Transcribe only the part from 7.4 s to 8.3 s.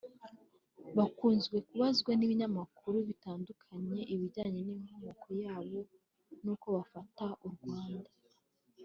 u Rwanda